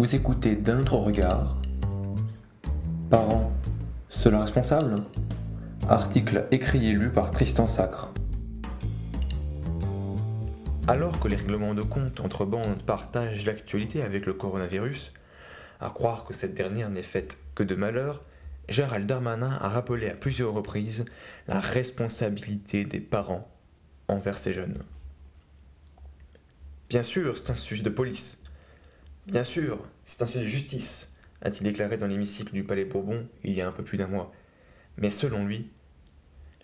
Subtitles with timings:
[0.00, 1.58] Vous écoutez d'un autre regard.
[3.10, 3.52] Parents,
[4.08, 4.94] seul responsable
[5.90, 8.10] Article écrit et lu par Tristan Sacre.
[10.88, 15.12] Alors que les règlements de compte entre bandes partagent l'actualité avec le coronavirus,
[15.80, 18.22] à croire que cette dernière n'est faite que de malheur,
[18.70, 21.04] Gérald Darmanin a rappelé à plusieurs reprises
[21.46, 23.50] la responsabilité des parents
[24.08, 24.82] envers ces jeunes.
[26.88, 28.40] Bien sûr, c'est un sujet de police,
[29.26, 29.78] Bien sûr,
[30.10, 31.08] c'est un sujet de justice,
[31.40, 34.32] a-t-il déclaré dans l'hémicycle du Palais Bourbon il y a un peu plus d'un mois.
[34.96, 35.70] Mais selon lui,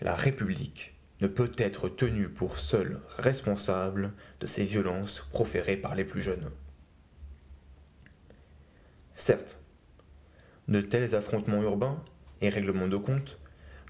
[0.00, 6.04] la République ne peut être tenue pour seule responsable de ces violences proférées par les
[6.04, 6.50] plus jeunes.
[9.14, 9.60] Certes,
[10.66, 12.02] de tels affrontements urbains
[12.40, 13.38] et règlements de compte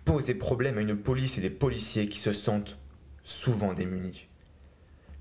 [0.04, 2.78] posent des problèmes à une police et des policiers qui se sentent
[3.24, 4.28] souvent démunis.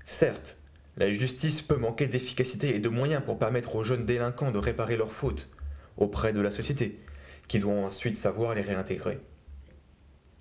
[0.04, 0.60] Certes,
[0.96, 4.96] la justice peut manquer d'efficacité et de moyens pour permettre aux jeunes délinquants de réparer
[4.96, 5.48] leurs fautes
[5.96, 7.00] auprès de la société,
[7.48, 9.20] qui doit ensuite savoir les réintégrer.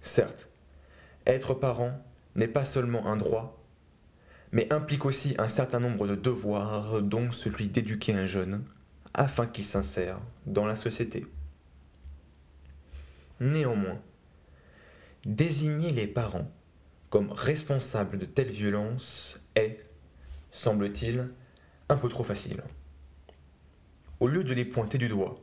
[0.02, 0.50] Certes,
[1.26, 2.00] être parent
[2.36, 3.64] n'est pas seulement un droit,
[4.52, 8.64] mais implique aussi un certain nombre de devoirs, dont celui d'éduquer un jeune,
[9.14, 11.26] afin qu'il s'insère dans la société.
[13.40, 14.00] Néanmoins,
[15.26, 16.52] désigner les parents
[17.10, 19.86] comme responsables de telles violences est,
[20.56, 21.30] semble-t-il,
[21.90, 22.64] un peu trop facile.
[24.20, 25.36] Au lieu de les pointer du doigt,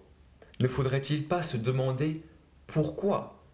[0.59, 2.23] ne faudrait-il pas se demander
[2.67, 3.45] pourquoi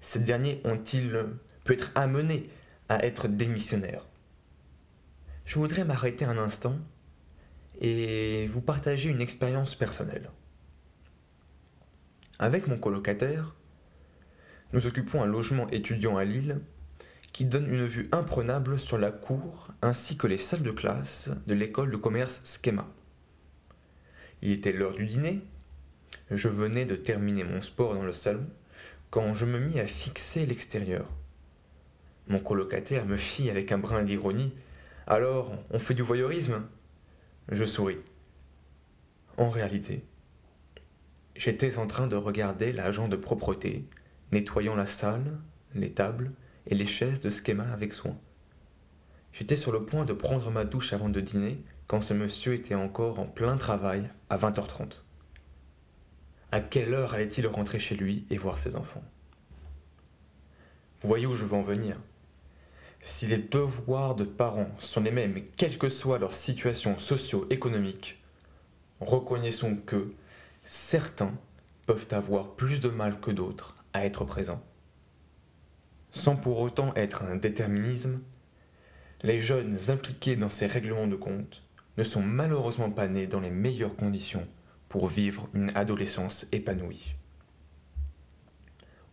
[0.00, 1.26] ces derniers ont-ils
[1.64, 2.50] pu être amenés
[2.88, 4.04] à être démissionnaires?
[5.44, 6.76] Je voudrais m'arrêter un instant
[7.80, 10.30] et vous partager une expérience personnelle.
[12.40, 13.54] Avec mon colocataire,
[14.72, 16.60] nous occupons un logement étudiant à Lille
[17.34, 21.54] qui donne une vue imprenable sur la cour ainsi que les salles de classe de
[21.54, 22.86] l'école de commerce Schema.
[24.40, 25.40] Il était l'heure du dîner,
[26.30, 28.46] je venais de terminer mon sport dans le salon
[29.10, 31.10] quand je me mis à fixer l'extérieur.
[32.28, 34.54] Mon colocataire me fit avec un brin d'ironie
[35.08, 36.62] Alors, on fait du voyeurisme?
[37.50, 37.98] Je souris.
[39.38, 40.04] En réalité,
[41.34, 43.84] j'étais en train de regarder l'agent de propreté
[44.30, 45.36] nettoyant la salle,
[45.74, 46.30] les tables
[46.66, 48.16] et les chaises de schéma avec soin.
[49.32, 52.74] J'étais sur le point de prendre ma douche avant de dîner quand ce monsieur était
[52.74, 54.92] encore en plein travail à 20h30.
[56.52, 59.02] À quelle heure allait-il rentrer chez lui et voir ses enfants?
[61.00, 61.98] Vous voyez où je veux en venir
[63.02, 68.22] Si les devoirs de parents sont les mêmes, quelle que soit leur situation socio-économique,
[69.00, 70.12] reconnaissons que
[70.62, 71.34] certains
[71.86, 74.62] peuvent avoir plus de mal que d'autres à être présents
[76.14, 78.20] sans pour autant être un déterminisme,
[79.22, 81.62] les jeunes impliqués dans ces règlements de compte
[81.98, 84.46] ne sont malheureusement pas nés dans les meilleures conditions
[84.88, 87.16] pour vivre une adolescence épanouie.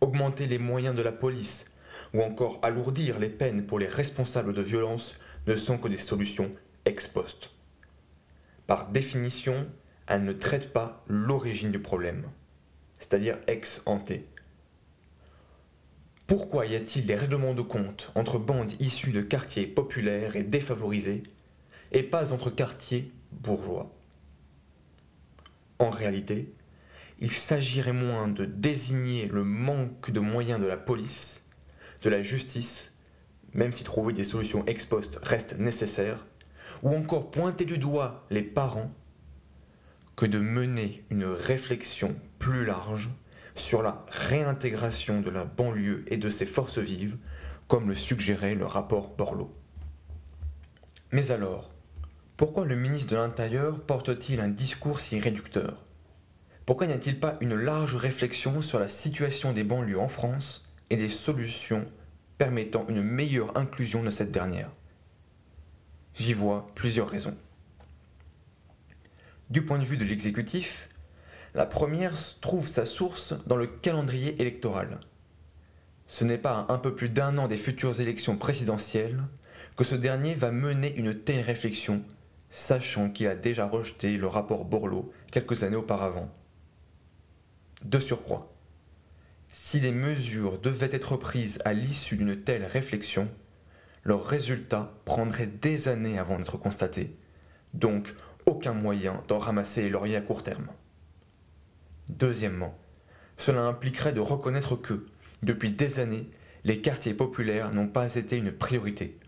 [0.00, 1.72] Augmenter les moyens de la police
[2.14, 5.16] ou encore alourdir les peines pour les responsables de violences
[5.48, 6.52] ne sont que des solutions
[6.84, 7.50] ex post.
[8.68, 9.66] Par définition,
[10.06, 12.28] elles ne traitent pas l'origine du problème,
[13.00, 14.12] c'est-à-dire ex ante,
[16.26, 21.22] pourquoi y a-t-il des règlements de compte entre bandes issues de quartiers populaires et défavorisés,
[21.90, 23.94] et pas entre quartiers bourgeois?
[25.78, 26.54] En réalité,
[27.18, 31.44] il s'agirait moins de désigner le manque de moyens de la police,
[32.02, 32.96] de la justice,
[33.54, 36.26] même si trouver des solutions ex post reste nécessaire,
[36.82, 38.90] ou encore pointer du doigt les parents,
[40.16, 43.10] que de mener une réflexion plus large
[43.54, 47.18] sur la réintégration de la banlieue et de ses forces vives,
[47.68, 49.54] comme le suggérait le rapport Borloo.
[51.10, 51.72] Mais alors,
[52.36, 55.84] pourquoi le ministre de l'Intérieur porte-t-il un discours si réducteur?
[56.64, 60.96] Pourquoi n'y a-t-il pas une large réflexion sur la situation des banlieues en France et
[60.96, 61.86] des solutions
[62.38, 64.70] permettant une meilleure inclusion de cette dernière?
[66.14, 67.36] J'y vois plusieurs raisons.
[69.50, 70.88] Du point de vue de l'exécutif,
[71.54, 75.00] la première trouve sa source dans le calendrier électoral.
[76.06, 79.22] Ce n'est pas à un peu plus d'un an des futures élections présidentielles
[79.76, 82.02] que ce dernier va mener une telle réflexion,
[82.50, 86.30] sachant qu'il a déjà rejeté le rapport Borloo quelques années auparavant.
[87.84, 88.52] De surcroît,
[89.50, 93.28] si des mesures devaient être prises à l'issue d'une telle réflexion,
[94.04, 97.16] leurs résultats prendraient des années avant d'être constatés,
[97.74, 98.14] donc
[98.46, 100.68] aucun moyen d'en ramasser les lauriers à court terme.
[102.08, 102.78] Deuxièmement,
[103.36, 105.06] cela impliquerait de reconnaître que,
[105.42, 106.30] depuis des années,
[106.64, 109.18] les quartiers populaires n'ont pas été une priorité,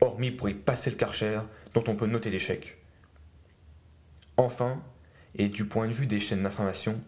[0.00, 1.40] hormis pour y passer le karcher
[1.72, 2.78] dont on peut noter l'échec.
[4.36, 4.82] Enfin,
[5.36, 7.00] Et du point de vue des chaînes d'information,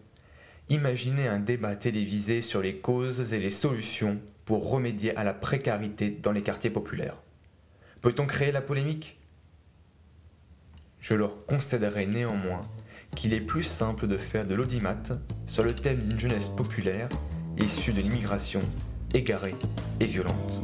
[0.69, 6.11] imaginez un débat télévisé sur les causes et les solutions pour remédier à la précarité
[6.11, 7.21] dans les quartiers populaires.
[8.01, 9.19] Peut-on créer la polémique?
[10.99, 12.67] Je leur concéderai néanmoins
[13.15, 14.95] qu'il est plus simple de faire de l'audimat
[15.45, 17.09] sur le thème d'une jeunesse populaire
[17.59, 18.61] issue de l'immigration
[19.13, 19.55] égarée
[19.99, 20.59] et violente.